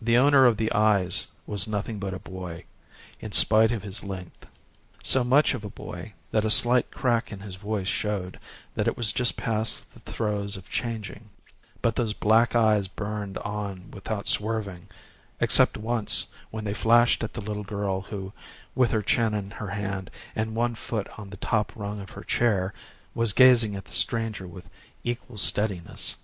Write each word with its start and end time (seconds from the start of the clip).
The 0.00 0.16
owner 0.18 0.44
of 0.44 0.56
the 0.56 0.72
eyes 0.72 1.28
was 1.46 1.68
nothing 1.68 2.00
but 2.00 2.12
a 2.12 2.18
boy, 2.18 2.64
in 3.20 3.30
spite 3.30 3.70
of 3.70 3.84
his 3.84 4.02
length: 4.02 4.48
so 5.04 5.22
much 5.22 5.54
of 5.54 5.62
a 5.64 5.70
boy 5.70 6.14
that 6.32 6.44
a 6.44 6.50
slight 6.50 6.90
crack 6.90 7.30
in 7.30 7.38
his 7.38 7.54
voice 7.54 7.86
showed 7.86 8.40
that 8.74 8.88
it 8.88 8.96
was 8.96 9.12
just 9.12 9.36
past 9.36 9.94
the 9.94 10.00
throes 10.00 10.56
of 10.56 10.68
"changing," 10.68 11.30
but 11.80 11.94
those 11.94 12.12
black 12.12 12.56
eyes 12.56 12.88
burned 12.88 13.38
on 13.38 13.92
without 13.92 14.26
swerving 14.26 14.88
except 15.38 15.76
once 15.76 16.26
when 16.50 16.64
they 16.64 16.74
flashed 16.74 17.22
at 17.22 17.34
the 17.34 17.40
little 17.40 17.62
girl 17.62 18.00
who, 18.00 18.32
with 18.74 18.90
her 18.90 19.00
chin 19.00 19.32
in 19.32 19.52
her 19.52 19.68
hand 19.68 20.10
and 20.34 20.56
one 20.56 20.74
foot 20.74 21.06
on 21.16 21.30
the 21.30 21.36
top 21.36 21.72
rung 21.76 22.00
of 22.00 22.10
her 22.10 22.24
chair, 22.24 22.74
was 23.14 23.32
gazing 23.32 23.76
at 23.76 23.84
the 23.84 23.92
stranger 23.92 24.44
with 24.48 24.68
equal 25.04 25.38
steadiness. 25.38 26.16